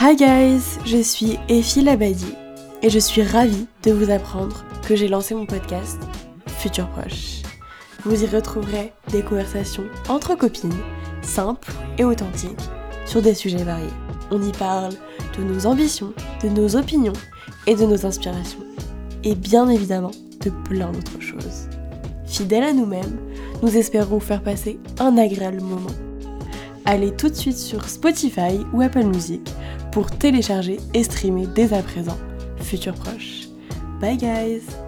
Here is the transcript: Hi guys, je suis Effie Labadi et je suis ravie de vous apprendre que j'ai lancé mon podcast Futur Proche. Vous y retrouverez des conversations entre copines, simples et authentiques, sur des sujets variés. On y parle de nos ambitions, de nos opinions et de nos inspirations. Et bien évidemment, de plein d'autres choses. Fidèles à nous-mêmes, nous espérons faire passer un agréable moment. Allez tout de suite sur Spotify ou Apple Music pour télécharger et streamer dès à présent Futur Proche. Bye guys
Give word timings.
Hi 0.00 0.14
guys, 0.14 0.78
je 0.84 1.02
suis 1.02 1.40
Effie 1.48 1.82
Labadi 1.82 2.32
et 2.82 2.88
je 2.88 3.00
suis 3.00 3.24
ravie 3.24 3.66
de 3.82 3.90
vous 3.90 4.12
apprendre 4.12 4.64
que 4.86 4.94
j'ai 4.94 5.08
lancé 5.08 5.34
mon 5.34 5.44
podcast 5.44 5.98
Futur 6.46 6.88
Proche. 6.90 7.42
Vous 8.04 8.22
y 8.22 8.26
retrouverez 8.28 8.92
des 9.10 9.22
conversations 9.22 9.82
entre 10.08 10.36
copines, 10.36 10.70
simples 11.20 11.72
et 11.98 12.04
authentiques, 12.04 12.60
sur 13.06 13.22
des 13.22 13.34
sujets 13.34 13.64
variés. 13.64 13.88
On 14.30 14.40
y 14.40 14.52
parle 14.52 14.92
de 15.36 15.42
nos 15.42 15.66
ambitions, 15.66 16.12
de 16.44 16.48
nos 16.48 16.76
opinions 16.76 17.12
et 17.66 17.74
de 17.74 17.84
nos 17.84 18.06
inspirations. 18.06 18.64
Et 19.24 19.34
bien 19.34 19.68
évidemment, 19.68 20.12
de 20.44 20.50
plein 20.50 20.92
d'autres 20.92 21.20
choses. 21.20 21.68
Fidèles 22.24 22.62
à 22.62 22.72
nous-mêmes, 22.72 23.18
nous 23.64 23.76
espérons 23.76 24.20
faire 24.20 24.44
passer 24.44 24.78
un 25.00 25.18
agréable 25.18 25.60
moment. 25.60 25.90
Allez 26.84 27.10
tout 27.10 27.28
de 27.28 27.34
suite 27.34 27.58
sur 27.58 27.88
Spotify 27.88 28.64
ou 28.72 28.80
Apple 28.80 29.04
Music 29.04 29.42
pour 29.92 30.10
télécharger 30.10 30.78
et 30.94 31.02
streamer 31.02 31.46
dès 31.54 31.72
à 31.72 31.82
présent 31.82 32.16
Futur 32.60 32.94
Proche. 32.94 33.48
Bye 34.00 34.16
guys 34.16 34.87